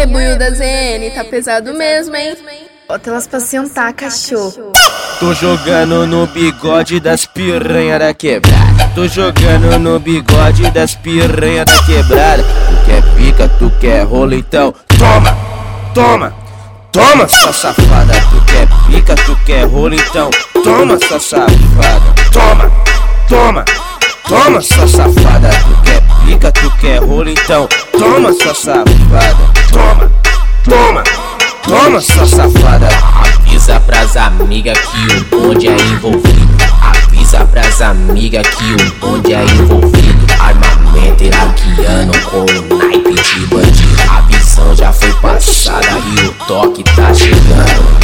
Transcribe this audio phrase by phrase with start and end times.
[0.00, 2.36] aí, buio da ZN, tá pesado mesmo, hein?
[2.88, 4.72] Bota elas pra sentar, cachorro.
[5.18, 8.90] Tô jogando no bigode das piranha da quebrada.
[8.94, 12.42] Tô jogando no bigode das piranha da quebrada.
[12.42, 15.36] Tu quer pica, tu quer rolo, então toma,
[15.94, 16.34] toma,
[16.90, 18.14] toma, sua safada.
[18.30, 20.30] Tu quer pica, tu quer rolo, então
[20.64, 22.14] toma, sua safada.
[22.32, 22.72] Toma,
[23.28, 23.64] toma,
[24.26, 25.50] toma, sua safada.
[25.50, 29.49] Tu quer pica, tu quer rolo, então toma, sua safada.
[29.72, 30.10] Toma,
[30.64, 31.02] toma,
[31.62, 32.88] toma, sua safada.
[33.24, 36.50] Avisa pras amigas que o bonde é envolvido.
[36.82, 40.26] Avisa pras amigas que o bonde é envolvido.
[40.38, 44.02] Armamento iraquiano com o naipe de bandido.
[44.10, 48.00] A visão já foi passada e o toque tá chegando.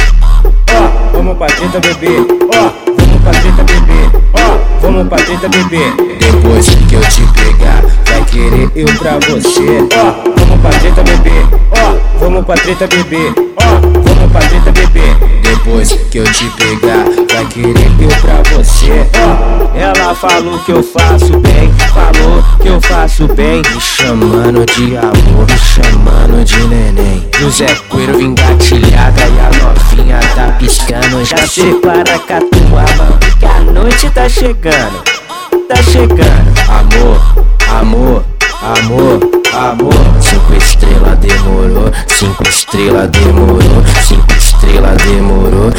[0.71, 2.17] Ó, vamos pra treta bebê.
[2.55, 4.11] Ó, vamos pra treta bebê.
[4.33, 6.17] Ó, vamos pra treta bebê.
[6.19, 9.87] Depois que eu te pegar, vai querer eu pra você.
[9.95, 11.56] Ó, vamos pra treta bebê.
[12.19, 13.33] Vamos pra treta bebê.
[13.57, 15.15] Ó, vamos pra treta bebê.
[15.41, 19.07] Depois que eu te pegar, vai querer eu pra você.
[19.17, 23.61] Ó, ela falou que eu faço bem, falou que eu faço bem.
[23.73, 27.27] Me chamando de amor, me chamando de neném.
[27.39, 31.23] José Coelho engatilhada e a novinha tá piscando.
[31.23, 35.03] Já separa com a tua mão, que a noite tá chegando,
[35.67, 36.57] tá chegando.
[36.67, 37.21] Amor,
[37.79, 38.23] amor,
[38.61, 39.19] amor,
[39.53, 39.93] amor.
[40.19, 45.71] Cinco estrelas demorou, cinco estrelas demorou, cinco estrelas demorou.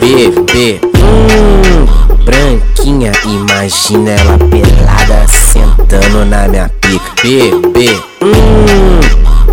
[0.00, 7.02] Bebê, hum, branquinha, imagina ela pelada sentando na minha pica.
[7.22, 9.00] Bebê, hum,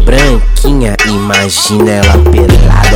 [0.06, 2.89] branquinha, imagina ela pelada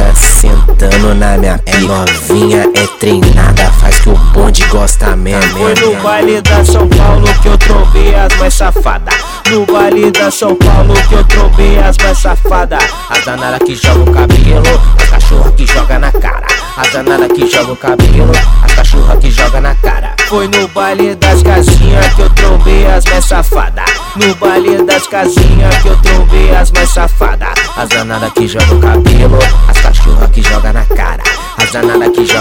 [1.60, 1.78] pica.
[1.78, 5.58] É novinha, é treinada, faz que o bonde gosta mesmo.
[5.58, 9.16] Foi no baile da São Paulo que eu trombei as mais safadas.
[9.50, 12.84] No baile da São Paulo que eu trombei as mais safadas.
[13.10, 16.48] As danadas que jogam o cabelo, as cachorra que joga na cara.
[16.76, 18.32] As danadas que jogam o cabelo,
[18.64, 20.16] as cachorra que joga na cara.
[20.28, 23.86] Foi no baile das casinhas que eu trombei as mais safadas.
[24.16, 27.50] No baile das casinhas que eu trombei as mais safadas.
[27.76, 29.40] As danadas que jogam o cabelo,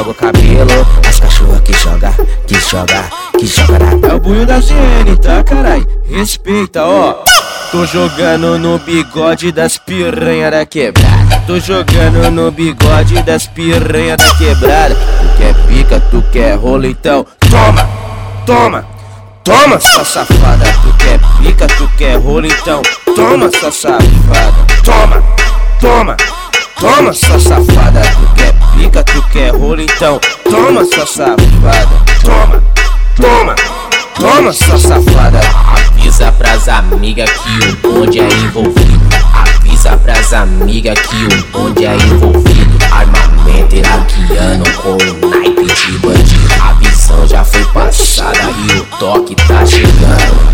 [0.02, 2.12] joga o cabelo, as cachorra que joga,
[2.46, 3.04] que joga,
[3.38, 4.08] que joga na.
[4.08, 5.86] É o buio da ZN, tá carai?
[6.08, 7.22] Respeita, ó.
[7.70, 11.42] Tô jogando no bigode das piranha da quebrada.
[11.46, 14.94] Tô jogando no bigode das piranha da quebrada.
[14.94, 17.88] Tu quer pica, tu quer rolo, então toma,
[18.44, 18.84] toma,
[19.44, 20.64] toma, sua safada.
[20.82, 22.82] Tu quer pica, tu quer rolo, então
[23.14, 24.02] toma, sua safada.
[24.84, 25.22] Toma,
[25.80, 26.16] toma,
[26.82, 28.00] toma, sua safada.
[28.00, 30.20] Tu quer pica, tu quer rolo, então
[30.50, 31.88] toma, sua safada.
[32.24, 32.62] Toma,
[33.16, 33.54] toma,
[34.18, 35.40] toma, sua safada.
[35.76, 39.00] Avisa pras amigas que o bonde é envolvido.
[39.32, 42.78] Avisa pras amigas que o bonde é envolvido.
[42.90, 46.52] Armamento iraquiano com o naipe de bandido.
[46.60, 50.52] A visão já foi passada e o toque tá chegando.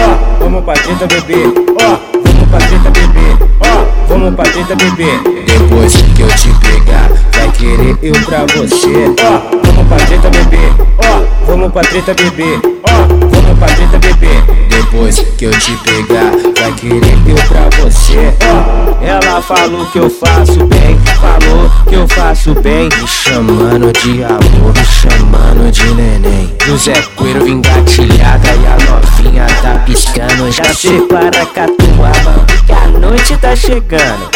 [0.00, 1.44] Ó, vamos pra treta bebê.
[1.80, 3.38] Ó, vamos pra treta bebê.
[3.60, 5.43] Ó, vamos pra treta bebê.
[5.64, 9.14] Depois que eu te pegar, vai querer eu pra você.
[9.22, 10.58] Ó, vamos pra treta bebê.
[10.98, 12.60] Ó, vamos pra treta bebê.
[12.82, 14.42] Ó, vamos pra treta bebê.
[14.68, 18.34] Depois que eu te pegar, vai querer eu pra você.
[18.44, 22.90] Ó, ela falou que eu faço bem, falou que eu faço bem.
[23.00, 26.54] Me chamando de amor, me chamando de neném.
[26.66, 30.52] José Coelho engatilhada e a novinha tá piscando.
[30.52, 34.30] Já separa com a tua mão, que a noite tá chegando,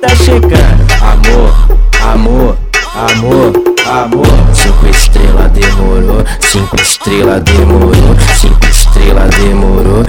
[0.00, 0.86] tá chegando.
[1.02, 1.54] Amor,
[2.02, 2.56] amor,
[2.94, 3.52] amor,
[3.86, 4.26] amor.
[4.54, 10.04] Cinco estrelas demorou, cinco estrelas demorou, cinco estrelas demorou.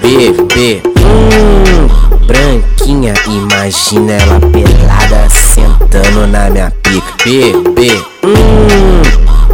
[0.00, 1.88] Bebê, hum,
[2.26, 7.04] branquinha, imagina ela pelada sentando na minha pica.
[7.24, 9.02] Bebê, hum,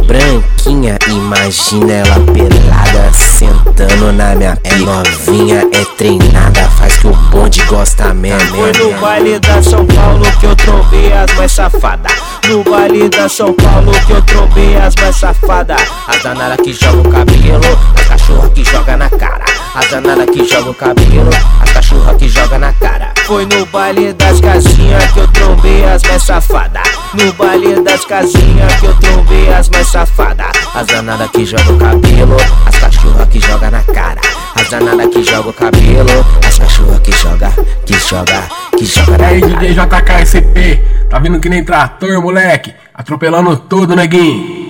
[0.05, 3.70] branquinha, imagina ela pelada sentando
[4.13, 4.75] na minha pica.
[4.75, 8.55] É novinha, é treinada, faz que o bonde gosta mesmo.
[8.55, 12.11] Foi no baile da São Paulo que eu trombei as mais safadas.
[12.47, 15.81] No baile da São Paulo que eu trombei as mais safadas.
[16.07, 19.45] As danadas que jogam o cabelo, as cachorra que joga na cara.
[19.73, 21.29] As danadas que jogam o cabelo,
[21.61, 23.13] as cachorra que joga na cara.
[23.25, 26.83] Foi no baile das casinhas que eu trombei as mais safadas.
[27.13, 30.60] No baile das casinhas que eu trombei as mais safadas.
[30.73, 34.21] As danadas que jogam o cabelo, as cachorra que joga na cara.
[34.55, 37.51] As danadas que jogam o cabelo, as cachorra que joga,
[37.85, 38.47] que joga,
[38.77, 39.55] que joga na Aí, cara.
[39.55, 42.73] DJ JKSP, tá vindo que nem trator, moleque.
[42.93, 44.60] Atropelando tudo, neguinho.